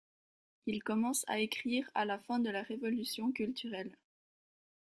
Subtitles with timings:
[0.65, 3.95] Il commence a écrire à la fin de la Révolution culturelle.